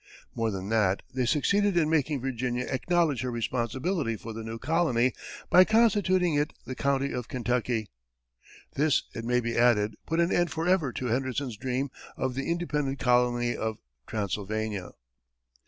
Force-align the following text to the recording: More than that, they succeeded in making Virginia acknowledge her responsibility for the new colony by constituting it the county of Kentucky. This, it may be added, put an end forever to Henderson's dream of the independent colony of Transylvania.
More 0.33 0.49
than 0.49 0.69
that, 0.69 1.03
they 1.13 1.27
succeeded 1.27 1.77
in 1.77 1.87
making 1.87 2.21
Virginia 2.21 2.65
acknowledge 2.67 3.21
her 3.21 3.29
responsibility 3.29 4.15
for 4.15 4.33
the 4.33 4.43
new 4.43 4.57
colony 4.57 5.13
by 5.51 5.63
constituting 5.63 6.33
it 6.33 6.53
the 6.65 6.73
county 6.73 7.11
of 7.11 7.27
Kentucky. 7.27 7.87
This, 8.73 9.03
it 9.13 9.23
may 9.23 9.39
be 9.39 9.55
added, 9.55 9.93
put 10.07 10.19
an 10.19 10.31
end 10.31 10.49
forever 10.49 10.91
to 10.91 11.05
Henderson's 11.05 11.55
dream 11.55 11.91
of 12.17 12.33
the 12.33 12.49
independent 12.49 12.97
colony 12.97 13.55
of 13.55 13.77
Transylvania. 14.07 14.89